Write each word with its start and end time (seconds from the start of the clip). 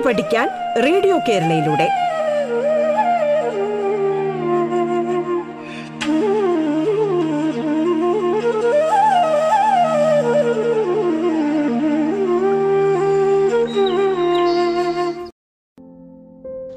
കേട്ടു 0.00 0.08
പഠിക്കാൻ 0.08 0.48
radio 0.84 1.16
കേരളയിലൂടെ. 1.28 1.86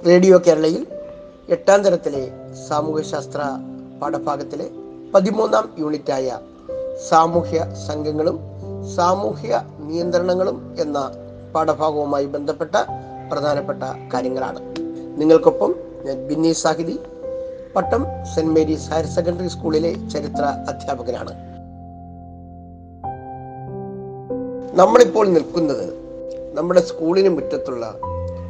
radio 0.08 0.38
കേരളയിൽ 0.48 0.84
എട്ടാം 1.50 1.80
തരത്തിലെ 1.84 2.24
സാമൂഹ്യശാസ്ത്ര 2.68 3.42
പാഠഭാഗത്തിലെ 4.02 4.68
പതിമൂന്നാം 5.14 5.66
യൂണിറ്റായ 5.80 6.28
സാമൂഹ്യ 7.10 7.60
സംഘങ്ങളും 7.88 8.38
സാമൂഹ്യ 8.96 9.62
നിയന്ത്രണങ്ങളും 9.80 10.58
എന്ന 10.80 10.98
പാഠഭാഗവുമായി 11.56 12.26
ബന്ധപ്പെട്ട 12.26 12.76
പ്രധാനപ്പെട്ട 13.34 13.84
കാര്യങ്ങളാണ്. 14.14 14.60
നിങ്ങൾക്കൊപ്പം 15.20 15.76
ഞാൻ 16.06 16.28
Binni 16.28 16.52
Sahithi 16.52 17.00
Pattom 17.76 18.02
saint 18.36 18.54
Mary's 18.56 18.90
higher 18.92 19.06
secondary 19.06 19.48
സ്കൂളിലെ 19.48 19.92
ചരിത്ര 20.10 20.44
അധ്യാപകനാണ്. 20.72 21.34
നമ്മളിപ്പോൾ 24.80 25.26
നിൽക്കുന്നത് 25.28 25.86
നമ്മുടെ 26.58 26.82
സ്കൂളിന് 26.82 27.30
മുറ്റത്തുള്ള 27.30 27.86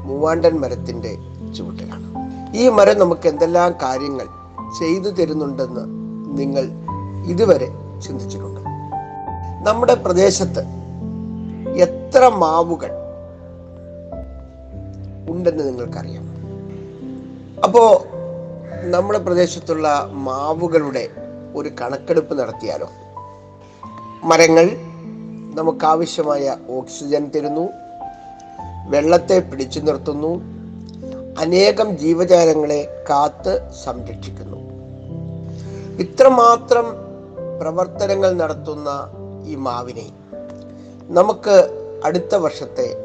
മൂവാണ്ടൻ 0.07 0.53
മരത്തിന്റെ 0.61 1.11
ചുവട്ടിലാണ്. 1.57 2.07
ഈ 2.55 2.69
മരം 2.69 2.99
നമുക്ക് 2.99 3.27
എന്തെല്ലാം 3.27 3.75
കാര്യങ്ങൾ 3.83 4.27
ചെയ്തു 4.79 5.09
തരുന്നുണ്ടെന്ന് 5.09 5.83
നിങ്ങൾ 6.39 6.65
ഇതുവരെ 7.27 7.69
ചിന്തിച്ചിട്ടുണ്ട്? 8.05 8.61
നമ്മുടെ 9.69 9.93
പ്രദേശത്ത് 9.93 10.63
എത്ര 11.86 12.27
മാവുകൾ 12.27 12.91
ഉണ്ടെന്ന് 15.29 15.67
നിങ്ങൾക്കറിയാം. 15.67 16.23
അപ്പോൾ 17.63 18.13
നമ്മുടെ 18.89 19.19
പ്രദേശത്തുള്ള 19.19 20.07
മാവുകളുടെ 20.11 21.09
ഒരു 21.55 21.69
കണക്കെടുപ്പ് 21.81 22.39
നടത്തിയാലോ? 22.39 22.89
മരങ്ങൾ 24.23 24.69
നമുക്കാവശ്യമായ 25.55 26.57
ഓക്സിജൻ 26.69 27.31
തരുന്നു 27.35 27.69
വെള്ളത്തെ 28.88 29.39
പിടിച്ചു 29.39 29.80
നിർത്തുന്നു 29.80 30.41
അനേകം 31.39 31.97
ജീവജാലങ്ങളെ 31.97 33.05
കാത്ത് 33.09 33.69
സംരക്ഷിക്കുന്നു. 33.83 34.58
ഇത്രമാത്രം 35.99 36.85
പ്രവർത്തനങ്ങൾ 37.61 38.33
നടത്തുന്ന 38.33 38.89
ഈ 39.45 39.55
മാവിനെ 39.55 40.11
നമുക്ക് 41.08 41.80
അടുത്ത 42.05 42.35
വർഷത്തെ 42.35 42.95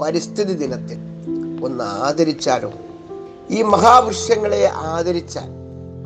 പരിസ്ഥിതി 0.00 0.52
ദിനത്തിൽ 0.54 1.07
ഒന്ന് 1.62 1.84
ആദരിച്ചാലോ 1.84 2.72
ഈ 3.50 3.62
മഹാവൃക്ഷങ്ങളെ 3.62 4.64
ആദരിച്ചാൽ 4.66 5.48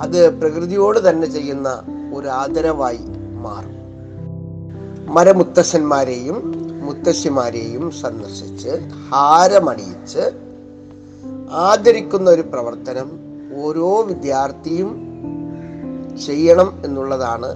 അത് 0.00 0.40
പ്രകൃതിയോട് 0.40 1.10
തന്നെ 1.10 1.26
ചെയ്യുന്ന 1.26 1.68
ഒരു 2.14 2.28
ആദരവായി 2.28 3.04
മാറും. 3.40 3.76
മരമുത്തശ്ശന്മാരെയും 5.14 6.36
മുത്തശ്ശിമാരെയും 6.82 7.90
സന്ദർശിച്ച് 7.90 8.72
ഹാരമണിയിച്ച് 9.10 10.24
ആദരിക്കുന്ന 11.50 12.30
ഒരു 12.30 12.42
പ്രവർത്തനം 12.42 13.08
ഓരോ 13.62 14.02
വിദ്യാർത്ഥിയും 14.02 14.90
ചെയ്യണം 16.26 16.80
എന്നുള്ളതാണ് 16.84 17.50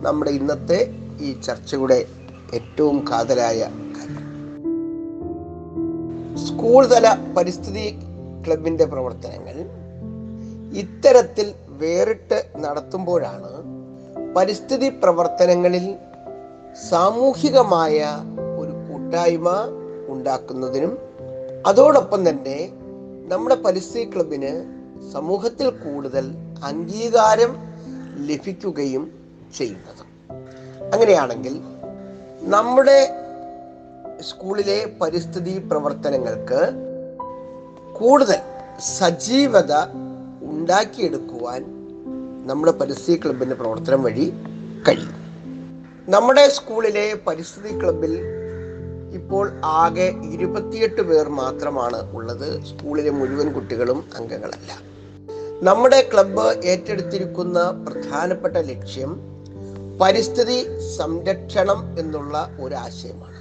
നമ്മുടെ 0.00 0.30
ഇന്നത്തെ 0.30 0.80
ഈ 1.20 1.40
ചർച്ചയുടെ 1.40 2.06
ഏറ്റവും 2.52 3.04
കാതലായ 3.10 3.60
സ്കൂൾ 6.52 6.86
തല 6.86 7.06
പരിസ്ഥിതി 7.36 7.84
ക്ലബിന്റെ 8.46 8.84
പ്രവർത്തനങ്ങൾ 8.84 9.56
ഇത്തരത്തിൽ 10.72 11.54
വേറിട്ട് 11.68 12.38
നടത്തുമ്പോഴാണ് 12.56 13.50
പരിസ്ഥിതി 14.36 14.88
പ്രവർത്തനങ്ങളിൽ 14.88 15.86
സാമൂഹികമായ 16.90 17.96
ഒരു 18.58 18.72
കൂട്ടായ്മ 18.86 19.48
ഉണ്ടാക്കുന്നതിനും 20.08 20.98
അതോടൊപ്പം 21.66 22.28
തന്നെ 22.28 22.58
നമ്മുടെ 23.28 23.54
പരിസ്ഥിതി 23.54 24.04
ക്ലബിന് 24.14 24.52
സമൂഹത്തിൽ 25.12 25.68
കൂടുതൽ 25.70 26.34
അംഗീകാരം 26.64 27.52
ലഭിക്കുകയും 28.28 29.04
ചെയ്യുന്നത്. 29.56 30.02
അങ്ങനെയാണെങ്കിൽ 30.92 31.54
നമ്മുടെ 32.40 32.98
സ്കൂളിലെ 34.22 34.92
പരിസ്ഥിതി 35.00 35.58
പ്രവർത്തനങ്ങൾക്ക് 35.58 36.70
കൂടുതൽ 37.92 38.38
സജീവത 38.98 39.72
ഉണ്ടാക്കിയെടുക്കുവാൻ 40.42 41.62
നമ്മുടെ 42.46 42.72
പരിസ്ഥിതി 42.72 43.20
ക്ലബിന്റെ 43.24 43.54
പ്രവർത്തനം 43.54 44.02
വഴി 44.02 44.32
കഴിയും. 44.88 45.22
നമ്മുടെ 46.08 46.48
സ്കൂളിലെ 46.48 47.20
പരിസ്ഥിതി 47.26 47.80
ക്ലബിൽ 47.80 48.20
ഇപ്പോൾ 49.14 49.50
ആകെ 49.64 50.14
ഇരുപത്തിയെട്ട് 50.32 51.02
പേർ 51.02 51.28
മാത്രമാണ് 51.28 52.12
ഉള്ളത്. 52.12 52.64
സ്കൂളിലെ 52.64 53.10
മുഴുവൻ 53.10 53.52
കുട്ടികളും 53.52 54.04
അംഗങ്ങളല്ല. 54.16 54.72
നമ്മുടെ 55.62 56.10
ക്ലബ്ബ് 56.12 56.46
ഏറ്റെടുത്തിരിക്കുന്ന 56.64 57.58
പ്രധാനപ്പെട്ട 57.88 58.56
ലക്ഷ്യം 58.56 59.20
പരിസ്ഥിതി 60.02 60.66
സംരക്ഷണം 60.96 61.96
എന്നുള്ള 61.98 62.56
ഒരു 62.60 62.74
ആശയമാണ്. 62.74 63.31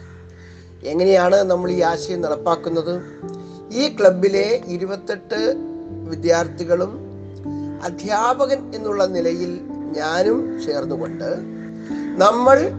എങ്ങനെയാണ് 0.84 1.36
നമ്മൾ 1.36 1.72
ഈ 1.72 1.82
ആശയം 1.82 2.22
നടപ്പാക്കുന്നത്? 2.22 3.02
ഈ 3.74 3.88
ക്ലബിലെ 3.88 4.62
ഇരുപത്തെട്ട് 4.68 5.56
വിദ്യാർത്ഥികളും 6.10 7.00
അധ്യാപകൻ 7.84 8.76
എന്നുള്ള 8.76 9.06
നിലയിൽ 9.06 9.62
ഞാനും 9.98 10.62
ചേർന്നുകൊണ്ട് 10.66 11.30
നമ്മൾ 12.24 12.70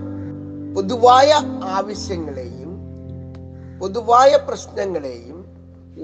പൊതുവായ 0.75 1.33
ആവശ്യങ്ങളെയും 1.65 2.71
പൊതുവായ 3.81 4.37
പ്രശ്നങ്ങളെയും 4.37 5.45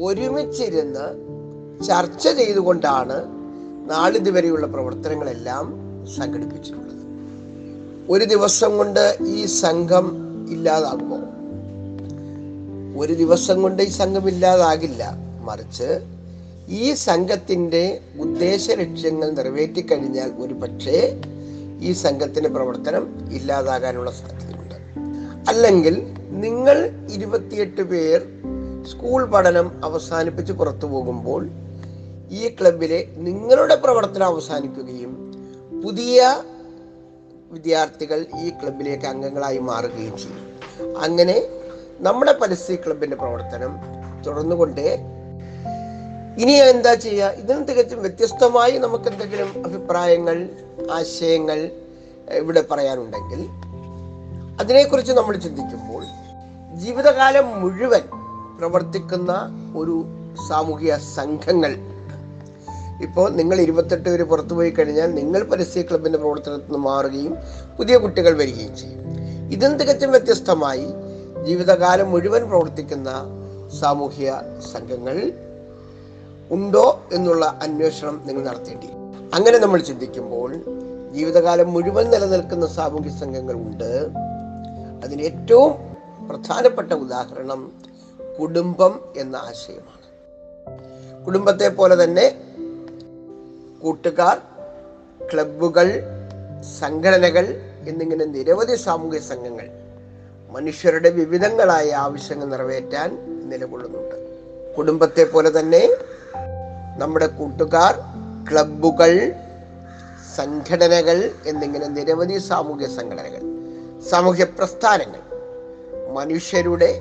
ഒരുമിച്ചിരുന്ന് 0.02 1.06
ചർച്ച 1.84 2.28
ചെയ്തുകൊണ്ടാണ് 2.28 3.16
നാളിതുവരെയുള്ള 3.90 4.66
പ്രവർത്തനങ്ങളെല്ലാം 4.66 5.74
സംഘടിപ്പിച്ചിട്ടുള്ളത്. 6.16 7.04
ഒരു 8.10 8.24
ദിവസം 8.24 8.76
കൊണ്ട് 8.76 9.18
ഈ 9.26 9.46
സംഘം 9.46 10.06
ഇല്ലാതാകുമോ 10.48 11.07
ഒരു 12.98 13.12
ദിവസം 13.12 13.62
കൊണ്ട് 13.62 13.82
ഈ 13.82 13.88
സംഘം 13.88 14.28
ഇല്ലാതാകില്ല 14.28 15.12
മറിച്ച് 15.40 16.00
ഈ 16.68 16.94
സംഘത്തിന്റെ 16.94 18.00
ഉദ്ദേശ 18.20 18.70
ലക്ഷ്യങ്ങൾ 18.70 19.30
നിറവേറ്റിക്കഴിഞ്ഞാൽ 19.30 20.32
ഒരു 20.38 20.54
പക്ഷേ 20.54 21.20
ഈ 21.80 21.92
സംഘത്തിന്റെ 21.92 22.48
പ്രവർത്തനം 22.48 23.28
ഇല്ലാതാകാനുള്ള 23.32 24.10
സാധ്യതയുണ്ട്. 24.10 24.74
അല്ലെങ്കിൽ 25.48 25.94
നിങ്ങൾ 26.28 27.06
ഇരുപത്തിയെട്ട് 27.10 27.82
പേർ 27.82 28.20
സ്കൂൾ 28.90 29.24
പഠനം 29.24 29.84
അവസാനിപ്പിച്ച് 29.84 30.52
പുറത്തു 30.52 30.86
പോകുമ്പോൾ 30.86 31.48
ഈ 32.30 32.48
ക്ലബിലെ 32.48 33.04
നിങ്ങളുടെ 33.16 33.74
പ്രവർത്തനം 33.74 34.26
അവസാനിക്കുകയും 34.26 35.32
പുതിയ 35.84 36.42
വിദ്യാർത്ഥികൾ 37.50 38.26
ഈ 38.40 38.50
ക്ലബിലേക്ക് 38.50 39.06
അംഗങ്ങളായി 39.06 39.58
മാറുകയും 39.58 40.16
ചെയ്യും. 40.18 40.48
അങ്ങനെ 40.98 41.57
നമ്മുടെ 42.00 42.32
പരിസ്ഥിതി 42.32 42.78
ക്ലബിന്റെ 42.82 43.16
പ്രവർത്തനം 43.16 43.72
തുടർന്നുകൊണ്ടേ 44.26 44.90
ഇനി 46.42 46.52
എന്താ 46.52 46.94
ചെയ്യുക? 46.94 47.30
ഇതിന് 47.40 47.68
തികച്ചും 47.68 48.00
വ്യത്യസ്തമായി 48.02 48.74
നമുക്ക് 48.78 49.08
എന്തെങ്കിലും 49.08 49.48
അഭിപ്രായങ്ങൾ 49.66 50.36
ആശയങ്ങൾ 50.92 51.58
ഇവിടെ 52.40 52.62
പറയാനുണ്ടെങ്കിൽ 52.70 53.40
അതിനെക്കുറിച്ച് 54.60 55.12
നമ്മൾ 55.12 55.36
ചിന്തിക്കുമ്പോൾ 55.36 56.04
ജീവിതകാലം 56.78 57.46
മുഴുവൻ 57.62 58.04
പ്രവർത്തിക്കുന്ന 58.58 59.32
ഒരു 59.76 59.96
സാമൂഹിക 60.48 60.94
സംഘങ്ങൾ. 60.96 61.72
ഇപ്പോൾ 63.06 63.28
നിങ്ങൾ 63.30 63.60
ഇരുപത്തെട്ട് 63.60 64.08
പേര് 64.08 64.22
പുറത്തു 64.22 64.54
പോയി 64.54 64.70
കഴിഞ്ഞാൽ 64.70 65.10
നിങ്ങൾ 65.14 65.42
പരിസ്ഥിതി 65.42 65.86
ക്ലബിന്റെ 65.90 66.18
പ്രവർത്തനത്തിൽ 66.18 66.64
നിന്ന് 66.64 66.78
മാറുകയും 66.78 67.34
പുതിയ 67.78 67.96
കുട്ടികൾ 67.96 68.32
വരികയും 68.38 68.76
ചെയ്യും. 68.76 69.02
ഇതും 69.52 69.74
തികച്ചും 69.76 70.10
വ്യത്യസ്തമായി 70.10 70.86
ജീവിതകാലം 71.48 72.10
മുഴുവൻ 72.10 72.48
പ്രവർത്തിക്കുന്ന 72.48 73.10
സാമൂഹ്യ 73.80 74.42
സംഘങ്ങൾ 74.72 75.32
ഉണ്ടോ 76.50 77.02
എന്നുള്ള 77.12 77.58
അന്വേഷണം 77.62 78.22
നിങ്ങൾ 78.26 78.44
നടത്തേണ്ടി. 78.44 78.88
അങ്ങനെ 79.34 79.58
നമ്മൾ 79.58 79.80
ചിന്തിക്കുമ്പോൾ 79.80 80.54
ജീവിതകാലം 81.12 81.72
മുഴുവൻ 81.72 82.10
നിലനിൽക്കുന്ന 82.10 82.66
സാമൂഹ്യ 82.66 83.10
സംഘങ്ങൾ 83.20 83.52
ഉണ്ട്. 83.52 84.08
അതിന് 85.04 85.22
ഏറ്റവും 85.22 85.72
പ്രധാനപ്പെട്ട 86.28 86.92
ഉദാഹരണം 86.92 87.72
കുടുംബം 88.40 89.00
എന്ന 89.16 89.36
ആശയമാണ്. 89.36 90.04
കുടുംബത്തെ 91.24 91.68
പോലെ 91.68 92.04
തന്നെ 92.04 92.26
കൂട്ടുകാർ 93.82 94.38
ക്ലബുകൾ 95.32 96.02
സംഘടനകൾ 96.80 97.74
എന്നിങ്ങനെ 97.88 98.24
നിരവധി 98.24 98.76
സാമൂഹ്യ 98.76 99.18
സംഘങ്ങൾ 99.18 99.87
മനുഷ്യരുടെ 100.50 101.10
വിവിധങ്ങളായ 101.10 101.92
ആവശ്യങ്ങൾ 101.92 102.46
നിറവേറ്റാൻ 102.46 103.08
നിലകൊള്ളുന്നുണ്ട്. 103.50 104.14
കുടുംബത്തെ 104.76 105.24
പോലെ 105.24 105.60
തന്നെ 105.60 105.88
നമ്മുടെ 106.98 107.26
കൂട്ടുകാർ 107.26 107.94
ക്ലബുകൾ 108.50 109.32
സംഘടനകൾ 110.36 111.30
എന്നിങ്ങനെ 111.46 111.86
നിരവധി 111.86 112.38
സാമൂഹ്യ 112.38 112.86
സംഘടനകൾ 112.86 113.42
സാമൂഹ്യ 114.10 114.44
പ്രസ്ഥാനങ്ങൾ 114.44 115.22
മനുഷ്യരുടെ 116.12 117.00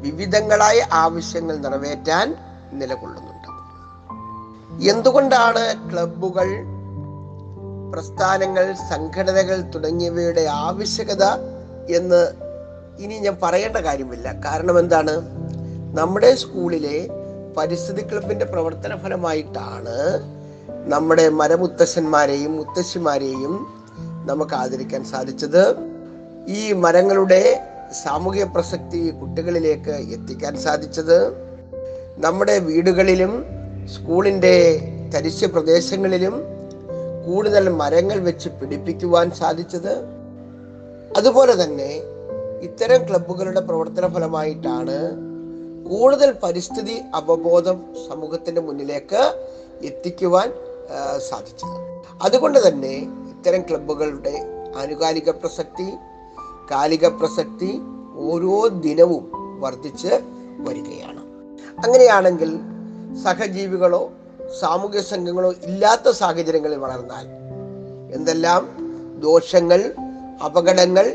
വിവിധങ്ങളായ 0.00 0.86
ആവശ്യങ്ങൾ 0.92 1.56
നിറവേറ്റാൻ 1.56 2.34
നിലകൊള്ളുന്നുണ്ട്. 2.72 3.48
എന്തുകൊണ്ടാണ് 4.90 5.92
ക്ലബുകൾ 5.92 6.48
പ്രസ്ഥാനങ്ങൾ 7.92 8.74
സംഘടനകൾ 8.88 9.60
തുടങ്ങിയവയുടെ 9.60 10.40
ആവശ്യകത 10.40 11.24
എന്ന് 11.96 12.47
ഇനി 12.98 13.14
ഞാൻ 13.14 13.36
പറയേണ്ട 13.42 13.76
കാര്യമില്ല. 13.76 14.32
കാരണം 14.44 14.78
എന്താണ്? 14.78 15.14
നമ്മുടെ 15.98 16.34
സ്കൂളിലെ 16.34 17.08
പരിസ്ഥിതി 17.56 18.02
ക്ലബിന്റെ 18.02 18.44
പ്രവർത്തന 18.44 18.96
ഫലമായിട്ടാണ് 18.96 19.96
നമ്മുടെ 20.86 21.28
മരമുത്തശ്ശന്മാരെയും 21.28 22.56
മുത്തശ്ശിമാരെയും 22.56 23.66
നമുക്ക് 24.26 24.54
ആദരിക്കാൻ 24.54 25.04
സാധിച്ചത്. 25.04 25.76
ഈ 26.48 26.72
മരങ്ങളുടെ 26.72 27.60
സാമൂഹിക 28.04 28.44
പ്രസക്തി 28.44 29.10
കുട്ടികളിലേക്ക് 29.10 29.90
എത്തിക്കാൻ 29.90 30.56
സാധിച്ചത്. 30.56 31.48
നമ്മുടെ 32.18 32.58
വീടുകളിലും 32.58 33.44
സ്കൂളിന്റെ 33.94 34.80
തരിശ് 35.14 35.44
പ്രദേശങ്ങളിലും 35.44 36.42
കൂടുതൽ 37.26 37.68
മരങ്ങൾ 37.68 38.18
വെച്ച് 38.18 38.48
പിടിപ്പിക്കുവാൻ 38.48 39.30
സാധിച്ചത്. 39.30 39.92
അതുപോലെ 41.16 41.64
തന്നെ 41.64 42.17
ഇത്തരം 42.66 43.00
ക്ലബ്ബുകളുടെ 43.08 43.60
പ്രവർത്തന 43.60 44.06
ഫലമായിട്ടാണ് 44.14 44.96
കൂടുതൽ 45.90 46.30
പരിസ്ഥിതി 46.42 46.96
അവബോധം 47.14 47.76
സമൂഹത്തിന്റെ 48.08 48.60
മുന്നിലേക്ക് 48.60 49.20
എത്തിക്കുവാൻ 49.88 50.48
സാധിച്ചത്. 51.28 51.76
അതുകൊണ്ട് 52.22 52.58
തന്നെ 52.66 52.94
ഇത്തരം 53.32 53.62
ക്ലബ്ബുകളുടെ 53.68 54.34
ആനുകാലിക 54.76 55.30
പ്രസക്തി 55.30 55.88
കാലിക 56.70 57.06
പ്രസക്തി 57.20 57.70
ഓരോ 58.30 58.56
ദിനവും 58.86 59.24
വർദ്ധിച്ച് 59.60 60.12
വരികയാണ്. 60.66 61.22
അങ്ങനെയാണെങ്കിൽ 61.84 62.50
സഹജീവികളോ 63.24 64.02
സാമൂഹ്യ 64.60 65.00
സംഘങ്ങളോ 65.12 65.50
ഇല്ലാത്ത 65.68 66.08
സാഹചര്യങ്ങളിൽ 66.22 66.78
വളർന്നാൽ 66.84 67.26
എന്തെല്ലാം 68.16 68.62
ദോഷങ്ങൾ 69.20 69.80
അപകടങ്ങൾ 70.44 71.06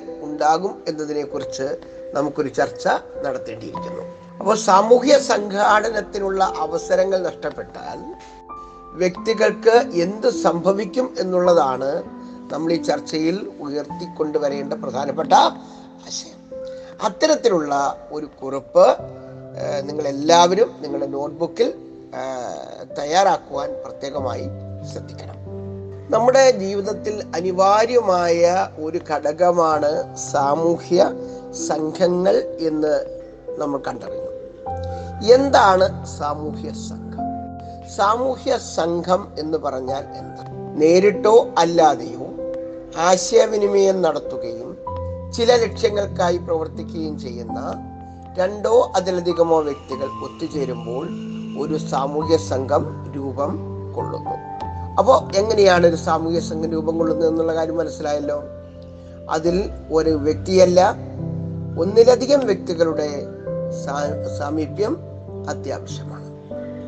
ഉണ്ടാകും 0.44 0.84
എന്നതിനെക്കുറിച്ച് 0.88 1.68
നമുക്കൊരു 2.16 2.50
ചർച്ച 2.57 2.86
നടത്തേണ്ടിയിരിക്കുന്നു. 3.25 4.04
അപ്പോൾ 4.40 4.56
സാമൂഹ്യ 4.68 5.13
സംഘാടനത്തിനുള്ള 5.31 6.44
അവസരങ്ങൾ 6.66 7.19
നഷ്ടപ്പെട്ടാൽ 7.28 8.00
വ്യക്തികൾക്ക് 9.01 9.75
എന്ത് 10.06 10.28
സംഭവിക്കും 10.45 11.07
എന്നുള്ളതാണ് 11.19 11.92
നമ്മൾ 12.54 12.69
ഈ 12.74 12.80
ചർച്ചയിൽ 12.90 13.38
ഉയർത്തിക്കൊണ്ടുവരേണ്ട 13.66 14.74
പ്രധാനപ്പെട്ട 14.84 15.34
ആശയം. 16.07 16.40
അത്തരത്തിലുള്ള 17.04 17.74
ഒരു 18.12 18.28
കുറിപ്പ് 18.42 18.88
നിങ്ങളെല്ലാവരും 19.88 20.69
നിങ്ങളുടെ 20.81 21.10
നോട്ട്ബുക്കിൽ 21.16 21.72
തയ്യാറാക്കുവാൻ 23.00 23.69
പ്രത്യേകമായി 23.86 24.45
ശ്രദ്ധിക്കണം. 24.92 25.38
നമ്മുടെ 26.10 26.52
ജീവിതത്തിൽ 26.52 27.24
അനിവാര്യമായ 27.36 28.68
ഒരു 28.84 29.00
ഘടകമാണ് 29.12 30.18
സാമൂഹ്യ 30.18 31.12
സംഘങ്ങൾ 31.68 32.58
എന്ന് 32.60 33.06
നമ്മൾ 33.58 33.80
കണ്ടറിഞ്ഞു. 33.88 34.30
എന്താണ് 35.34 36.06
സാമൂഹ്യ 36.06 36.72
സംഘം? 36.74 37.20
സാമൂഹ്യ 37.96 38.58
സംഘം 38.58 39.28
എന്ന് 39.40 39.58
പറഞ്ഞാൽ 39.58 40.04
എന്താ? 40.18 40.44
നേരിട്ടോ 40.76 41.48
അല്ലാതെയോ 41.58 42.34
ആശയവിനിമയം 42.98 44.02
നടത്തുകയും 44.02 44.78
ചില 45.32 45.56
ലക്ഷ്യങ്ങൾക്കായി 45.56 46.38
പ്രവർത്തിക്കുകയും 46.38 47.20
ചെയ്യുന്ന 47.20 47.60
രണ്ടോ 48.38 48.92
അതിലധികമോ 48.96 49.62
വ്യക്തികൾ 49.62 50.08
ഒത്തുചേരുമ്പോൾ 50.24 51.08
ഒരു 51.60 51.78
സാമൂഹ്യ 51.78 52.38
സംഘം 52.38 53.14
രൂപം 53.16 53.60
കൊള്ളുന്നു. 53.96 54.53
അപ്പോൾ 54.98 55.38
എങ്ങനെയാണ് 55.38 55.88
ഒരു 55.88 55.95
സാമൂഹ്യ 55.95 56.40
സംഘം 56.40 56.72
രൂപം 56.72 56.98
കൊള്ളുന്നത് 56.98 57.30
എന്നുള്ള 57.30 57.56
കാര്യം 57.56 57.78
മനസ്സിലായല്ലോ. 57.78 58.44
അതിൽ 59.30 59.69
ഒരു 59.92 60.10
വ്യക്തിയല്ല 60.10 60.95
ഒന്നിലധികം 61.80 62.45
വ്യക്തികളുടെ 62.45 63.10
സാമീപ്യം 64.40 64.98
അത്യാവശ്യമാണ്. 65.50 66.24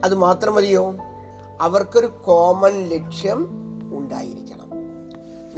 അത് 0.05 0.15
മാത്രമല്ലയോ 0.15 0.95
അവർക്കൊരു 1.61 2.05
കോമൺ 2.05 2.89
ലക്ഷ്യം 2.89 3.47
ഉണ്ടായിരിക്കണം. 3.97 4.69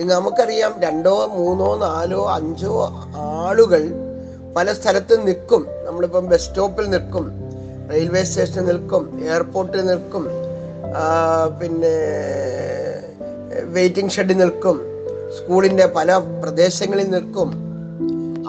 നമുക്കറിയാം 0.07 0.73
രണ്ടോ 0.79 1.25
മൂന്നോ 1.25 1.77
നാലോ 1.77 2.31
അഞ്ചോ 2.31 2.89
ആളുകൾ 3.15 3.91
പല 4.57 4.73
സ്ഥലത്ത് 4.73 5.27
നിൽക്കും. 5.27 5.67
നമ്മളിപ്പം 5.85 6.29
ബസ് 6.29 6.41
സ്റ്റോപ്പിൽ 6.41 6.89
നിൽക്കും 6.89 7.31
റെയിൽവേ 7.91 8.23
സ്റ്റേഷനിൽ 8.23 8.65
നിൽക്കും 8.65 9.29
എയർപോർട്ടിൽ 9.31 9.85
നിൽക്കും 9.85 10.27
പിന്നെ 11.61 11.95
വെയിറ്റിംഗ് 13.63 14.11
ഷെഡിൽ 14.11 14.37
നിൽക്കും. 14.37 14.81
സ്കൂളിന്റെ 15.37 15.85
പല 15.85 16.17
പ്രദേശങ്ങളിൽ 16.17 17.09
നിൽക്കും. 17.09 17.53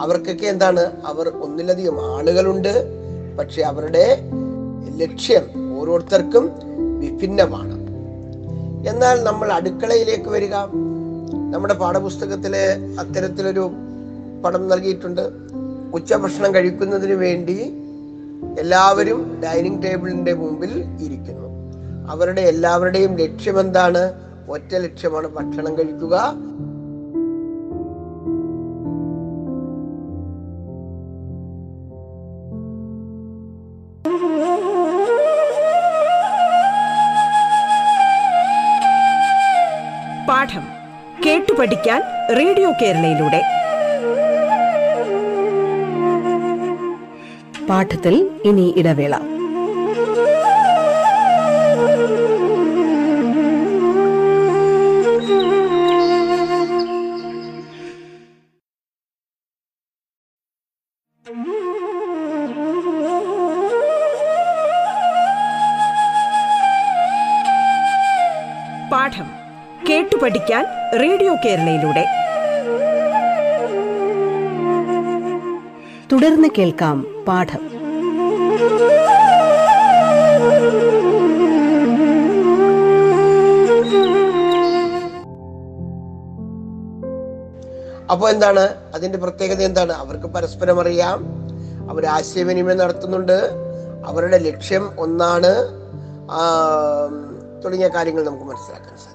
അവർക്കൊക്കെ 0.00 0.47
എന്താണ്? 0.47 0.93
അവർ 1.06 1.29
ഒന്നിലധികം 1.29 2.17
ആളുകളുണ്ട്. 2.17 2.85
പക്ഷെ 3.37 3.62
അവരുടെ 3.62 4.21
ലക്ഷ്യം 4.97 5.79
ഓരോരുത്തർക്കും 5.81 6.50
വിഭിന്നമാണ്. 6.99 7.79
എന്നാൽ 8.89 9.25
നമ്മൾ 9.25 9.53
അടുക്കളയിലേക്ക് 9.53 10.29
വരിക. 10.29 10.55
നമ്മുടെ 11.50 11.75
പാഠപുസ്തകത്തിലെ 11.75 12.77
അത്തരത്തിലൊരു 13.00 13.71
പടം 14.45 14.69
നൽകിയിട്ടുണ്ട്. 14.69 15.31
ഉച്ചഭക്ഷണം 15.95 16.55
കഴിക്കുന്നതിന് 16.55 17.12
വേണ്ടി 17.12 17.73
എല്ലാവരും 18.59 19.41
ഡൈനിങ് 19.45 19.83
ടേബിളിന്റെ 19.83 20.33
മുമ്പിൽ 20.33 20.85
ഇരിക്കുന്നു. 21.00 21.48
അവരുടെ 22.09 22.41
എല്ലാവരുടെയും 22.41 23.17
ലക്ഷ്യം 23.17 23.61
എന്താണ്? 23.61 24.03
ഒറ്റ 24.49 24.75
ലക്ഷ്യമാണ് 24.75 25.27
ഭക്ഷണം 25.27 25.79
കഴിക്കുക. 25.79 26.15
പാഠം 40.29 40.65
കേട്ടു 41.27 41.53
പഠിക്കാൻ 41.53 42.03
റേഡിയോ 42.37 42.71
കേരളയിലൂടെ. 42.83 43.41
പാഠത്തിൽ 47.67 48.31
ഇനി 48.45 48.75
ഇടവേള. 48.77 49.38
പഠിക്കാൻ 70.38 70.66
റേഡിയോ 71.00 71.35
കേരളയിലൂടെ. 71.35 72.04
തുടർന്ന് 76.12 76.49
കേൾക്കാം 76.59 77.25
പാഠം. 77.28 77.62
അപ്പോൾ 88.11 88.30
എന്താണ്? 88.30 88.75
അതിന്റെ 88.95 89.18
പ്രത്യേകത 89.18 89.62
എന്താണ്? 89.62 89.92
അവർക്ക് 89.92 90.26
പരസ്പരം 90.26 90.80
അറിയാം. 90.80 91.25
അവർ 91.90 92.07
ആശയവിനിമയം 92.07 92.78
നടത്തുന്നുണ്ട്. 92.78 93.50
അവരുടെ 94.07 94.38
ലക്ഷ്യം 94.38 94.90
ഒന്നാണ് 94.99 95.54
തുടങ്ങിയ 97.64 97.88
കാര്യങ്ങൾ 97.88 98.25
നമുക്ക് 98.25 98.45
മനസ്സിലാക്കാൻ 98.45 98.88
സാധിക്കും. 98.88 99.08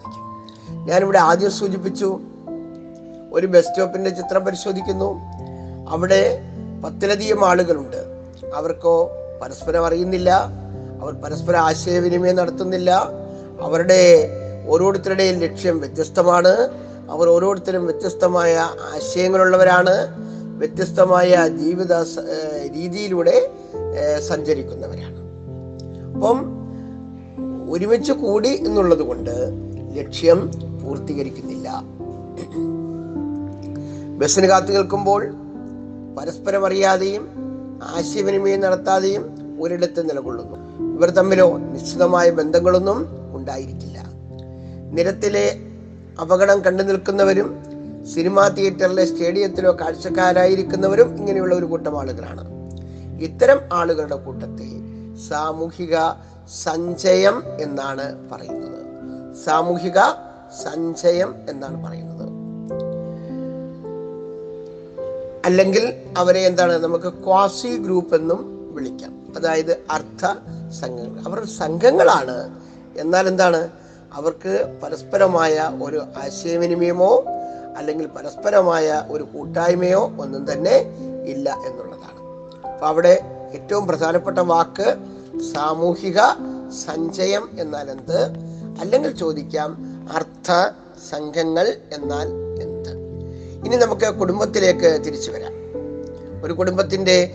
ഞാനിവിടെ 0.88 1.20
ആദ്യം 1.20 1.52
സൂചിപ്പിച്ചു 1.52 2.20
ഒരു 3.34 3.48
ബസ് 3.48 3.66
സ്റ്റോപ്പിന്റെ 3.66 4.10
ചിത്രം 4.10 4.46
പരിശോധിക്കുന്നു. 4.46 5.20
അവിടെ 5.90 6.40
പത്തിലധികം 6.86 7.48
ആളുകളുണ്ട്. 7.48 7.98
അവർക്കോ 8.56 9.12
പരസ്പരം 9.42 9.86
അറിയുന്നില്ല 9.86 10.48
അവർ 11.02 11.14
പരസ്പരം 11.14 11.60
ആശയവിനിമയം 11.60 12.36
നടത്തുന്നില്ല. 12.36 12.92
അവരുടെ 13.62 14.30
ഓരോരുത്തരുടെയും 14.68 15.40
ലക്ഷ്യം 15.40 15.80
വ്യത്യസ്തമാണ്. 15.80 16.70
അവർ 17.10 17.30
ഓരോരുത്തരും 17.30 17.86
വ്യത്യസ്തമായ 17.86 18.58
ആശയങ്ങളുള്ളവരാണ്. 18.96 19.96
വ്യത്യസ്തമായ 20.58 21.48
ജീവിത 21.48 21.94
രീതിയിലൂടെ 22.74 23.50
സഞ്ചരിക്കുന്നവരാണ്. 24.20 25.20
അപ്പം 26.14 26.46
ഒരുമിച്ച് 27.72 28.12
കൂടി 28.12 28.50
എന്നുള്ളത് 28.50 29.02
കൊണ്ട് 29.02 29.52
ലക്ഷ്യം 29.96 30.52
പൂർത്തീകരിക്കുന്നില്ല. 30.84 31.70
ബസ്സിന് 34.20 34.48
കാത്തു 34.48 34.72
നിൽക്കുമ്പോൾ 34.72 35.22
പരസ്പരം 36.18 36.66
അറിയാതെയും 36.66 37.24
ആശയവിനിമയം 37.84 38.62
നടത്താതെയും 38.62 39.24
ഒരിടത്ത് 39.62 40.10
നിലകൊള്ളുന്നു. 40.10 40.58
ഇവർ 40.98 41.10
തമ്മിലോ 41.10 41.58
നിശ്ചിതമായ 41.58 42.30
ബന്ധങ്ങളൊന്നും 42.30 43.00
ഉണ്ടായിരിക്കില്ല. 43.32 44.00
നിരത്തിലെ 44.92 45.46
അപകടം 46.22 46.60
കണ്ടു 46.62 46.84
നിൽക്കുന്നവരും 46.84 47.50
സിനിമാ 48.14 48.48
തിയേറ്ററിലെ 48.48 49.06
സ്റ്റേഡിയത്തിലോ 49.06 49.78
കാഴ്ചക്കാരായിരിക്കുന്നവരും 49.82 51.18
ഇങ്ങനെയുള്ള 51.18 51.56
ഒരു 51.56 51.66
കൂട്ടം 51.66 52.00
ആളുകളാണ്. 52.00 52.44
ഇത്തരം 53.22 53.60
ആളുകളുടെ 53.74 54.16
കൂട്ടത്തെ 54.16 54.70
സാമൂഹിക 55.30 55.96
സഞ്ചയം 56.64 57.44
എന്നാണ് 57.60 58.30
പറയുന്നത്. 58.30 58.80
സാമൂഹിക 59.46 60.00
സഞ്ചയം 60.62 61.36
എന്നാണ് 61.50 61.86
പറയുന്നത്. 61.86 62.34
അല്ലെങ്കിൽ 65.46 65.94
അവരെ 66.18 66.40
എന്താണ് 66.40 66.78
നമുക്ക് 66.78 67.14
ക്വാസി 67.14 67.78
ഗ്രൂപ്പ് 67.78 68.16
എന്നും 68.16 68.72
വിളിക്കാം. 68.76 69.34
അതായത് 69.36 69.78
അർത്ഥ 69.92 70.26
സംഘങ്ങൾ. 70.72 71.22
അവർ 71.28 71.46
സംഘങ്ങളാണ്. 71.46 72.60
എന്നാൽ 72.98 73.28
എന്താണ്? 73.28 73.70
അവർക്ക് 74.14 74.80
പരസ്പരമായ 74.84 75.72
ഒരു 75.84 76.04
ആശയവിനിമയമോ 76.18 77.24
അല്ലെങ്കിൽ 77.78 78.08
പരസ്പരമായ 78.08 79.04
ഒരു 79.10 79.24
കൂട്ടായ്മയോ 79.24 80.12
ഒന്നും 80.20 80.52
തന്നെ 80.52 80.78
ഇല്ല 81.26 81.58
എന്നുള്ളതാണ്. 81.68 82.20
അപ്പൊ 82.68 82.88
അവിടെ 82.88 83.22
ഏറ്റവും 83.54 83.88
പ്രധാനപ്പെട്ട 83.88 84.40
വാക്ക് 84.40 84.96
സാമൂഹിക 85.54 86.20
സഞ്ചയം 86.70 87.50
എന്നാൽ 87.60 87.92
എന്ത്? 87.92 88.20
അല്ലെങ്കിൽ 88.82 89.16
ചോദിക്കാം 89.18 89.93
അർത്ഥ 90.12 90.70
സംഘങ്ങൾ 91.10 91.76
എന്നാൽ 91.94 92.28
എന്ത്? 92.64 92.90
ഇനി 93.66 93.76
നമുക്ക് 93.76 94.20
കുടുംബത്തിലേക്ക് 94.20 95.00
തിരിച്ചു 95.06 95.32
വരാം. 95.32 95.52
ഒരു 96.46 96.54
കുടുംബത്തിന്റെ 96.54 97.32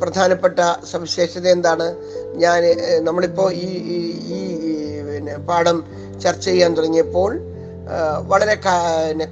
പ്രധാനപ്പെട്ട 0.00 0.58
സവിശേഷത 0.90 1.48
എന്താണ്? 1.48 1.96
ഞാൻ 2.34 2.62
നമ്മളിപ്പോൾ 3.04 3.04
നമ്മളിപ്പോ 3.04 3.52
ഈ 3.52 3.64
ഈ- 4.26 5.02
പിന്നെ 5.02 5.36
പാഠം 5.36 5.84
ചർച്ച 6.22 6.44
ചെയ്യാൻ 6.44 6.76
തുടങ്ങിയപ്പോൾ 6.76 7.38
വളരെ 8.26 8.54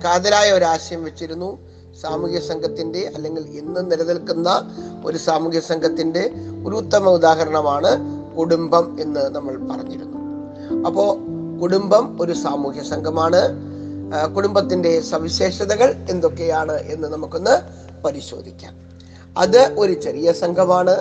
കാതലായ 0.04 0.52
ഒരു 0.52 0.64
ആശയം 0.64 1.04
വെച്ചിരുന്നു. 1.04 1.58
സാമൂഹ്യ 2.00 2.40
സംഘത്തിന്റെ 2.40 3.12
അല്ലെങ്കിൽ 3.14 3.42
ഇന്ന് 3.42 3.90
നിലനിൽക്കുന്ന 3.90 4.76
ഒരു 5.04 5.18
സാമൂഹ്യ 5.18 5.60
സംഘത്തിന്റെ 5.60 6.30
ഒരു 6.66 6.76
ഉത്തമ 6.76 7.08
ഉദാഹരണമാണ് 7.08 7.96
കുടുംബം 8.36 8.96
എന്ന് 9.00 9.20
നമ്മൾ 9.20 9.56
പറഞ്ഞിരുന്നു. 9.56 10.18
അപ്പോ 10.86 11.16
കുടുംബം 11.62 12.22
ഒരു 12.22 12.32
സാമൂഹ്യ 12.32 12.82
സംഘമാണ്. 12.82 13.38
കുടുംബത്തിന്റെ 14.34 15.00
സവിശേഷതകൾ 15.00 15.94
എന്തൊക്കെയാണ് 16.10 16.72
എന്ന് 16.72 17.08
നമുക്കൊന്ന് 17.08 17.84
പരിശോധിക്കാം. 18.02 18.74
അത് 19.38 19.74
ഒരു 19.78 19.92
ചെറിയ 19.92 20.32
സംഘമാണ്. 20.32 20.96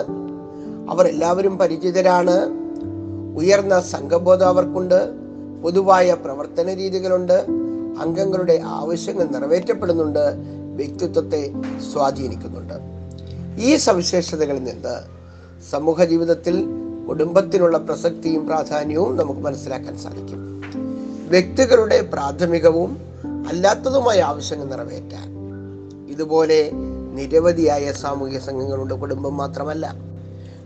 അവർ 0.90 1.06
എല്ലാവരും 1.06 1.58
പരിചിതരാണ്. 1.58 2.40
ഉയർന്ന 3.36 3.80
സംഘബോധം 3.80 4.48
അവർക്കുണ്ട്. 4.48 5.12
പൊതുവായ 5.62 6.14
പ്രവർത്തന 6.14 6.74
രീതികളുണ്ട്. 6.74 7.46
അംഗങ്ങളുടെ 8.00 8.60
ആവശ്യങ്ങൾ 8.64 9.24
നിറവേറ്റപ്പെടുന്നുണ്ട്. 9.24 10.34
വ്യക്തിത്വത്തെ 10.76 11.52
സ്വാധീനിക്കുന്നുണ്ട്. 11.92 12.74
ഈ 13.58 13.76
സവിശേഷതകളിൽ 13.76 14.64
നിന്ന് 14.64 15.00
സമൂഹ 15.70 16.04
ജീവിതത്തിൽ 16.04 16.66
കുടുംബത്തിനുള്ള 17.08 17.78
പ്രസക്തിയും 17.78 18.46
പ്രാധാന്യവും 18.46 19.16
നമുക്ക് 19.16 19.40
മനസ്സിലാക്കാൻ 19.40 19.98
സാധിക്കും. 19.98 20.43
വ്യക്തികളുടെ 21.24 22.00
പ്രാഥമികവും 22.00 22.98
അല്ലാത്തതുമായ 23.48 24.20
ആവശ്യങ്ങൾ 24.20 24.64
നിറവേറ്റാൻ. 24.64 25.28
ഇതുപോലെ 26.08 26.70
നിരവധിയായ 27.12 27.92
സാമൂഹിക 27.92 28.38
സംഘങ്ങളുണ്ട്. 28.38 28.94
കുടുംബം 28.94 29.36
മാത്രമല്ല. 29.36 29.94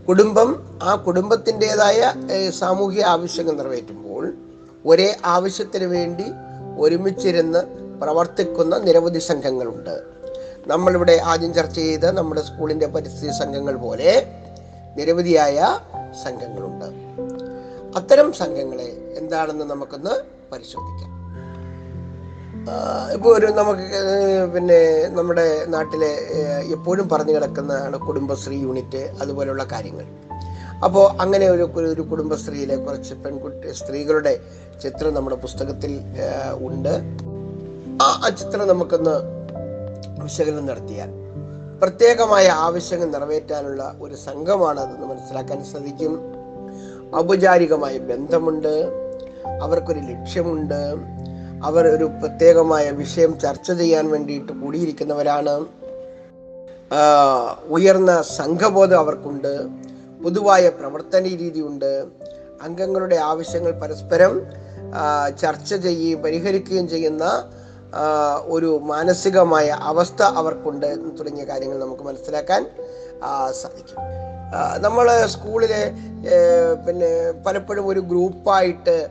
കുടുംബം 0.07 0.79
ആ 0.83 0.95
കുടുംബത്തിന്റെതായ 0.95 2.13
സാമൂഹ്യ 2.49 3.03
ആവശ്യങ്ങൾ 3.03 3.53
നിറവേറ്റുമ്പോൾ 3.53 4.33
ഒരേ 4.85 5.17
ആവശ്യത്തിന് 5.25 5.83
വേണ്ടി 5.83 6.23
ഒരുമിച്ചിരുന്ന് 6.77 7.59
പ്രവർത്തിക്കുന്ന 8.01 8.77
നിരവധി 8.77 9.19
സംഘങ്ങളുണ്ട്. 9.19 10.03
നമ്മളിവിടെ 10.67 11.21
ആദ്യം 11.23 11.53
ചർച്ച 11.53 11.75
ചെയ്ത 11.75 12.05
നമ്മുടെ 12.05 12.41
സ്കൂളിന്റെ 12.41 12.87
പരിസ്ഥിതി 12.87 13.31
സംഘങ്ങൾ 13.31 13.75
പോലെ 13.75 14.27
നിരവധിയായ 14.97 15.79
സംഘങ്ങളുണ്ട്. 16.23 16.85
അത്തരം 17.97 18.33
സംഘങ്ങളെ 18.33 19.15
എന്താണെന്ന് 19.17 19.65
നമുക്കൊന്ന് 19.65 20.38
പരിശോധിക്കാം. 20.53 21.11
ഇപ്പോൾ 22.59 23.13
ഇപ്പൊ 23.13 23.29
ഒരു 23.37 23.45
നമുക്ക് 23.45 23.99
പിന്നെ 24.53 24.79
നമ്മുടെ 25.17 25.65
നാട്ടിലെ 25.67 26.09
എപ്പോഴും 26.71 27.09
പറഞ്ഞു 27.09 27.33
കിടക്കുന്നതാണ് 27.35 27.97
കുടുംബശ്രീ 27.99 28.57
യൂണിറ്റ് 28.61 29.01
അതുപോലെയുള്ള 29.21 29.63
കാര്യങ്ങൾ. 29.63 30.05
അപ്പോൾ 30.85 31.05
അങ്ങനെ 31.21 31.49
ഒരു 31.49 31.63
ഒരു 31.93 32.01
കുടുംബശ്രീയിലെ 32.01 32.75
കുറച്ച് 32.75 33.13
പെൺകുട്ടി 33.13 33.71
സ്ത്രീകളുടെ 33.71 34.33
ചിത്രം 34.83 35.13
നമ്മുടെ 35.13 35.35
പുസ്തകത്തിൽ 35.35 36.01
ഉണ്ട്. 36.67 36.93
ആ 38.03 38.07
ആ 38.25 38.29
ചിത്രം 38.29 38.67
നമുക്കൊന്ന് 38.67 39.15
വിശകലനം 40.23 40.65
നടത്തിയാൽ 40.65 41.09
പ്രത്യേകമായ 41.81 42.47
ആവശ്യങ്ങൾ 42.47 43.07
നിറവേറ്റാനുള്ള 43.11 43.83
ഒരു 44.01 44.15
സംഘമാണ് 44.15 44.79
അതെന്ന് 44.79 45.07
മനസ്സിലാക്കാൻ 45.07 45.63
സാധിക്കും. 45.63 46.13
ഔപചാരികമായ 47.15 47.97
ബന്ധമുണ്ട്. 47.97 48.73
അവർക്കൊരു 49.63 49.99
ലക്ഷ്യമുണ്ട്. 49.99 50.81
അവർ 51.63 51.87
ഒരു 51.87 52.03
പ്രത്യേകമായ 52.03 52.89
വിഷയം 52.89 53.39
ചർച്ച 53.39 53.71
ചെയ്യാൻ 53.71 54.11
വേണ്ടിയിട്ട് 54.11 54.51
കൂടിയിരിക്കുന്നവരാണ്. 54.51 55.65
ഉയർന്ന 57.67 58.21
സംഘബോധം 58.21 58.99
അവർക്കുണ്ട്. 58.99 59.53
പൊതുവായ 60.23 60.69
പ്രവർത്തന 60.69 61.23
രീതിയുണ്ട് 61.23 62.05
അംഗങ്ങളുടെ 62.61 63.15
ആവശ്യങ്ങൾ 63.15 63.71
പരസ്പരം 63.71 64.41
ചർച്ച 65.41 65.73
ചെയ്യുകയും 65.75 66.21
പരിഹരിക്കുകയും 66.21 66.89
ചെയ്യുന്ന 66.89 67.25
ഒരു 68.43 68.79
മാനസികമായ 68.83 69.67
അവസ്ഥ 69.69 70.21
അവർക്കുണ്ട് 70.23 71.19
തുടങ്ങിയ 71.19 71.43
കാര്യങ്ങൾ 71.43 71.79
നമുക്ക് 71.79 72.03
മനസ്സിലാക്കാൻ 72.03 72.61
സാധിക്കും. 73.61 73.99
നമ്മൾ 74.81 75.25
സ്കൂളിലെ 75.25 75.91
പിന്നെ 76.87 77.09
പലപ്പോഴും 77.47 77.87
ഒരു 77.87 77.99
ഗ്രൂപ്പായിട്ട് 77.99 79.07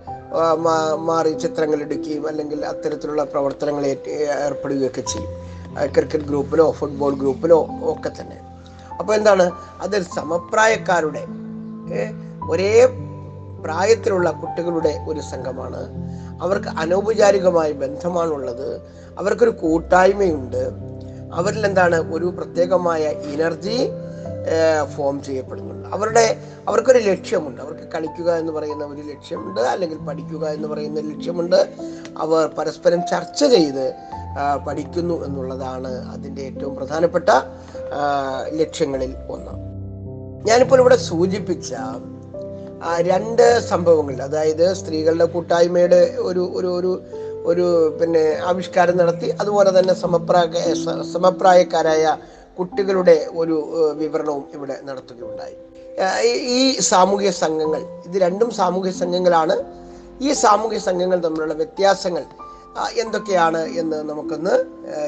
മാറി 0.97 1.39
ചിത്രങ്ങൾ 1.39 1.81
എടുക്കുകയും 1.81 2.27
അല്ലെങ്കിൽ 2.27 2.67
അത്തരത്തിലുള്ള 2.67 3.25
പ്രവർത്തനങ്ങൾ 3.25 3.87
ഏർപ്പെടുകയൊക്കെ 3.87 5.01
ചെയ്യും. 5.01 5.31
ക്രിക്കറ്റ് 5.93 6.25
ഗ്രൂപ്പിലോ 6.25 6.71
ഫുട്ബോൾ 6.71 7.15
ഗ്രൂപ്പിലോ 7.15 7.67
ഒക്കെ 7.83 8.11
തന്നെ. 8.21 8.39
അപ്പോൾ 8.99 9.15
എന്താണ്? 9.15 9.51
അതൊരു 9.81 10.05
സമപ്രായക്കാരുടെ 10.17 11.25
ഒരേ 12.51 12.87
പ്രായത്തിലുള്ള 13.65 14.31
കുട്ടികളുടെ 14.31 15.05
ഒരു 15.09 15.21
സംഘമാണ്. 15.21 15.81
അവർക്ക് 16.43 16.69
അനൗപചാരികമായ 16.69 17.73
ബന്ധമാണുള്ളത്. 17.73 18.81
അവർക്കൊരു 19.19 19.51
കൂട്ടായ്മയുണ്ട്. 19.51 20.71
അവരിൽ 21.35 21.67
എന്താണ് 21.67 22.15
ഒരു 22.15 22.27
പ്രത്യേകമായ 22.27 23.03
എനർജി 23.03 23.89
ഫോം 24.97 25.23
ചെയ്യപ്പെടുന്നുണ്ട്. 25.23 25.78
അവരുടെ 25.93 26.25
അവർക്കൊരു 26.69 26.99
ലക്ഷ്യമുണ്ട്. 26.99 27.61
അവർക്ക് 27.63 27.87
കളിക്കുക 27.95 28.31
എന്ന് 28.33 28.53
പറയുന്ന 28.53 28.85
ഒരു 28.85 29.03
ലക്ഷ്യമുണ്ട് 29.03 29.61
അല്ലെങ്കിൽ 29.61 29.99
പഠിക്കുക 29.99 30.45
എന്ന് 30.47 30.69
പറയുന്ന 30.69 31.01
ലക്ഷ്യമുണ്ട്. 31.01 31.61
അവർ 32.19 32.51
പരസ്പരം 32.59 33.01
ചർച്ച 33.11 33.45
ചെയ്ത് 33.45 33.95
പഠിക്കുന്നു 34.67 35.25
എന്നുള്ളതാണ് 35.27 35.93
അതിന്റെ 36.13 36.43
ഏറ്റവും 36.43 36.77
പ്രധാനപ്പെട്ട 36.77 37.29
ലക്ഷ്യങ്ങളിൽ 38.49 39.15
ഒന്ന്. 39.31 39.53
ഞാനിപ്പോൾ 40.49 40.81
ഇവിടെ 40.81 40.97
സൂചിപ്പിച്ച 40.97 41.75
രണ്ട് 43.01 43.61
സംഭവങ്ങൾ. 43.61 44.23
അതായത് 44.23 44.75
സ്ത്രീകളുടെ 44.75 45.25
കൂട്ടായ്മയുടെ 45.25 46.15
ഒരു 46.19 46.53
ഒരു 46.55 46.67
ഒരു 46.67 47.03
ഒരു 47.45 47.65
പിന്നെ 48.01 48.39
ആവിഷ്കാരം 48.45 48.97
നടത്തി 48.97 49.29
അതുപോലെ 49.41 49.79
തന്നെ 49.79 49.95
സമപ്രായ 49.95 50.75
സമപ്രായക്കാരായ 51.13 52.17
കുട്ടികളുടെ 52.59 53.27
ഒരു 53.31 53.71
വിവരണവും 53.97 54.49
ഇവിടെ 54.55 54.81
നടത്തുകയുണ്ടായി. 54.85 55.57
ഈ- 56.37 56.81
സാമൂഹിക 56.81 57.31
സംഘങ്ങൾ 57.31 57.81
ഇത് 57.81 58.19
രണ്ടും 58.19 58.51
സാമൂഹ്യ 58.51 58.91
സംഘങ്ങളാണ്. 58.91 59.57
ഈ 60.21 60.33
സാമൂഹ്യ 60.33 60.79
സംഘങ്ങൾ 60.79 61.19
തമ്മിലുള്ള 61.19 61.55
വ്യത്യാസങ്ങൾ 61.55 62.25
എന്തൊക്കെയാണ് 63.01 63.59
എന്ന് 63.59 64.09
നമുക്കൊന്ന് 64.09 64.51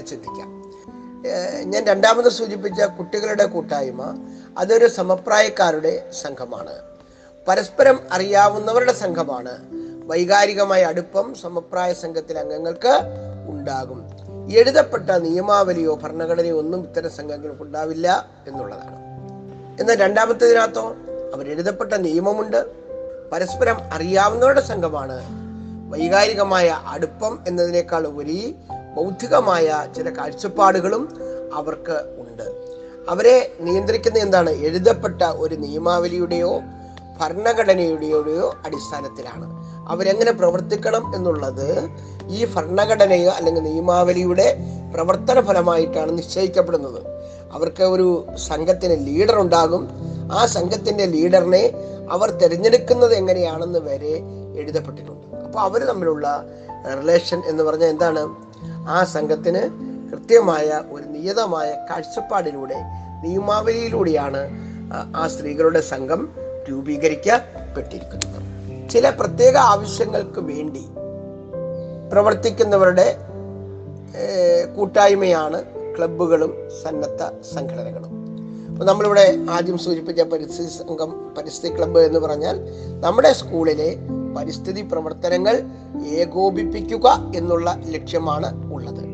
ചിന്തിക്കാം. 0.07 0.61
ഞാൻ 1.64 1.87
രണ്ടാമത് 1.87 2.28
സൂചിപ്പിച്ച 2.28 2.83
കുട്ടികളുടെ 2.83 3.47
കൂട്ടായ്മ 3.47 4.14
അതൊരു 4.59 4.87
സമപ്രായക്കാരുടെ 4.87 6.11
സംഘമാണ്. 6.23 6.73
പരസ്പരം 7.49 8.00
അറിയാവുന്നവരുടെ 8.12 8.92
സംഘമാണ്. 8.92 9.59
വൈകാരികമായ 10.04 10.83
അടുപ്പം 10.83 11.35
സമപ്രായ 11.35 11.92
സംഘത്തിലെ 11.92 12.40
അംഗങ്ങൾക്ക് 12.40 13.00
ഉണ്ടാകും. 13.49 14.10
എഴുതപ്പെട്ട 14.49 15.11
നിയമാവലിയോ 15.11 15.95
ഭരണഘടനയോ 15.95 16.59
ഒന്നും 16.59 16.83
ഇത്തരം 16.83 17.11
സംഘങ്ങൾക്ക് 17.11 17.63
ഉണ്ടാവില്ല 17.63 18.29
എന്നുള്ളതാണ്. 18.49 18.97
എന്നാൽ 19.81 19.97
രണ്ടാമത്തേതിനകത്തോ 19.97 20.95
അവർ 21.35 21.49
എഴുതപ്പെട്ട 21.49 21.93
നിയമമുണ്ട്. 21.93 22.67
പരസ്പരം 23.33 23.77
അറിയാവുന്നവരുടെ 23.93 24.61
സംഘമാണ്. 24.61 25.23
വൈകാരികമായ 25.91 26.79
അടുപ്പം 26.87 27.39
എന്നതിനേക്കാൾ 27.49 28.07
ഉപരി 28.07 28.57
ബൗദ്ധികമായ 28.97 29.89
ചില 29.97 30.11
കാഴ്ചപ്പാടുകളും 30.11 31.21
അവർക്ക് 31.55 32.15
ഉണ്ട്. 32.19 32.71
അവരെ 33.09 33.57
നിയന്ത്രിക്കുന്ന 33.61 34.19
എന്താണ്? 34.19 34.51
എഴുതപ്പെട്ട 34.51 35.23
ഒരു 35.23 35.55
നിയമാവലിയുടെയോ 35.55 36.61
ഭരണഘടനയുടെയോ 37.21 38.55
അടിസ്ഥാനത്തിലാണ്. 38.65 39.60
അവരെങ്ങനെ 39.91 40.33
പ്രവർത്തിക്കണം 40.33 41.17
എന്നുള്ളത് 41.17 41.89
ഈ 42.29 42.45
ഭരണഘടനയോ 42.45 43.31
അല്ലെങ്കിൽ 43.31 43.63
നിയമാവലിയുടെ 43.63 44.57
പ്രവർത്തന 44.95 45.41
ഫലമായിട്ടാണ് 45.41 46.19
നിശ്ചയിക്കപ്പെടുന്നത്. 46.19 47.03
അവർക്ക് 47.53 47.83
ഒരു 47.83 48.27
സംഘത്തിന് 48.37 49.07
ലീഡർ 49.07 49.41
ഉണ്ടാകും. 49.41 49.89
ആ 50.33 50.47
സംഘത്തിന്റെ 50.47 51.07
ലീഡറിനെ 51.07 51.73
അവർ 52.11 52.31
തിരഞ്ഞെടുക്കുന്നത് 52.31 53.15
എങ്ങനെയാണെന്ന് 53.15 53.79
വരെ 53.79 54.21
എഴുതപ്പെട്ടിട്ടുണ്ട്. 54.57 55.37
അപ്പോൾ 55.37 55.59
അവർ 55.59 55.85
തമ്മിലുള്ള 55.85 56.45
റിലേഷൻ 57.03 57.43
എന്ന് 57.47 57.63
പറഞ്ഞാൽ 57.63 57.89
എന്താണ്? 57.89 58.35
ആ 58.89 59.05
സംഘത്തിന് 59.05 59.91
കൃത്യമായ 60.13 60.83
ഒരു 60.93 61.05
നിയതമായ 61.05 61.75
കാഴ്ചപ്പാടിലൂടെ 61.91 62.77
നിയമാവലിയിലൂടെയാണ് 63.25 64.51
ആ- 65.17 65.29
സ്ത്രീകളുടെ 65.29 65.81
സംഘം 65.81 66.35
രൂപീകരിക്കപ്പെട്ടിരിക്കുന്നത്. 66.71 68.40
ചില 68.91 69.11
പ്രത്യേക 69.11 69.57
ആവശ്യങ്ങൾക്ക് 69.57 70.41
വേണ്ടി 70.41 70.87
പ്രവർത്തിക്കുന്നവരുടെ 72.13 73.19
കൂട്ടായ്മയാണ് 74.77 75.65
ക്ലബുകളും 75.97 76.53
സന്നദ്ധ 76.83 77.23
സംഘടനകളും. 77.55 78.13
അപ്പോൾ 78.71 78.85
നമ്മളിവിടെ 78.85 79.39
ആദ്യം 79.51 79.79
സൂചിപ്പിച്ച 79.79 80.23
പരിസ്ഥിതി 80.23 80.69
സംഘം 80.69 81.35
പരിസ്ഥിതി 81.39 81.77
ക്ലബ്ബ് 81.77 82.01
എന്ന് 82.01 82.19
പറഞ്ഞാൽ 82.19 82.57
നമ്മുടെ 83.01 83.33
സ്കൂളിലെ 83.33 83.97
പരിസ്ഥിതി 84.37 84.83
പ്രവർത്തനങ്ങൾ 84.83 85.63
ഏകോപിപ്പിക്കുക 86.07 87.33
എന്നുള്ള 87.37 87.83
ലക്ഷ്യമാണ് 87.87 88.73
ഉള്ളത്. 88.73 89.05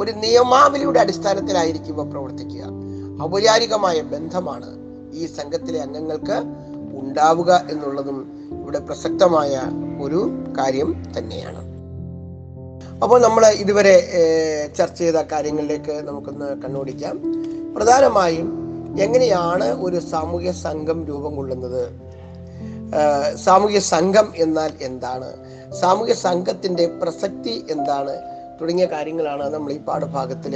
ഒരു 0.00 0.12
നിയമാവലിയുടെ 0.12 1.00
അടിസ്ഥാനത്തിലായിരിക്കും 1.00 1.94
ഇവ 1.94 2.10
പ്രവർത്തിക്കുക. 2.10 2.64
ഔപചാരികമായ 3.24 4.00
ബന്ധമാണ് 4.00 4.68
ഈ 5.12 5.26
സംഘത്തിലെ 5.26 5.80
അംഗങ്ങൾക്ക് 5.80 6.36
ഉണ്ടാവുക 7.00 7.66
എന്നുള്ളതും 7.70 8.41
ഇവിടെ 8.62 8.78
പ്രസക്തമായ 8.78 9.62
ഒരു 10.00 10.30
കാര്യം 10.58 11.04
തന്നെയാണ്. 11.18 11.62
അപ്പോൾ 13.02 13.20
നമ്മൾ 13.20 13.46
ഇതുവരെ 13.46 13.94
ചർച്ച 14.76 14.98
ചെയ്ത 14.98 15.14
കാര്യങ്ങളിലേക്ക് 15.14 15.92
നമുക്കൊന്ന് 15.92 16.62
കണ്ണോടിക്കാം. 16.62 17.22
പ്രധാനമായും 17.76 18.48
എങ്ങനെയാണ് 19.00 19.82
ഒരു 19.82 19.98
സാമൂഹ്യ 20.00 20.52
സംഘം 20.52 21.06
രൂപം 21.06 21.36
കൊള്ളുന്നത്? 21.36 21.82
സാമൂഹ്യ 23.36 23.80
സംഘം 23.80 24.32
എന്നാൽ 24.36 24.72
എന്താണ്? 24.82 25.32
സാമൂഹ്യ 25.74 26.14
സംഘത്തിന്റെ 26.14 26.86
പ്രസക്തി 26.86 27.66
എന്താണ്? 27.70 28.14
തുടങ്ങിയ 28.60 28.86
കാര്യങ്ങളാണ് 28.86 29.54
നമ്മൾ 29.54 29.72
ഈ 29.72 29.78
പാഠഭാഗത്തിൽ 29.78 30.54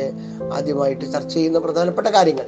ആദ്യമായിട്ട് 0.52 1.12
ചർച്ച 1.12 1.34
ചെയ്യുന്ന 1.34 1.58
പ്രധാനപ്പെട്ട 1.58 2.08
കാര്യങ്ങൾ. 2.08 2.46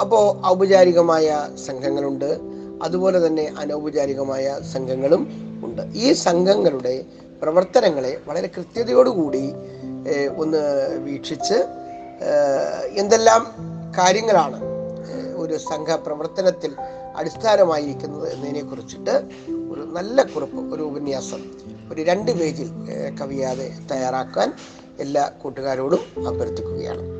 അപ്പോ 0.00 0.40
ഔപചാരികമായ 0.46 1.48
സംഘങ്ങളുണ്ട്. 1.66 2.49
അതുപോലെ 2.82 3.26
തന്നെ 3.26 3.52
അനൗപചാരികമായ 3.62 4.60
സംഘങ്ങളും 4.74 5.22
ഉണ്ട്. 5.66 5.82
ഈ 5.94 6.12
സംഘങ്ങളുടെ 6.12 7.04
പ്രവർത്തനങ്ങളെ 7.42 8.12
വളരെ 8.28 8.48
കൃത്യതയോടുകൂടി 8.56 9.44
ഒന്ന് 10.36 10.62
വീക്ഷിച്ച് 11.06 11.58
എന്തെല്ലാം 13.02 13.42
കാര്യങ്ങളാണ് 13.98 14.58
ഒരു 15.42 15.56
സംഘ 15.70 15.94
പ്രവർത്തനത്തിൽ 16.06 16.72
അടിസ്ഥാനമായിരിക്കുന്നത് 17.16 18.26
എന്നതിനെ 18.32 18.62
കുറിച്ചിട്ട് 18.62 19.14
ഒരു 19.72 19.82
നല്ല 19.96 20.22
കുറിപ്പ് 20.22 20.74
ഒരു 20.74 20.82
ഉപന്യാസം 20.82 21.42
ഒരു 21.92 22.00
രണ്ട് 22.02 22.30
പേജിൽ 22.40 22.68
കവിയാതെ 23.20 23.72
തയ്യാറാക്കാൻ 23.92 24.52
എല്ലാ 24.98 25.24
കൂട്ടുകാരോടും 25.42 26.02
അഭ്യർത്ഥിക്കുകയാണ്. 26.28 27.19